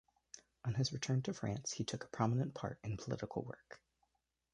On 0.65 0.73
his 0.73 0.91
return 0.91 1.21
to 1.21 1.31
France 1.35 1.73
he 1.73 1.83
took 1.83 2.03
a 2.03 2.07
prominent 2.07 2.55
part 2.55 2.79
in 2.83 2.97
political 2.97 3.43
work. 3.43 3.79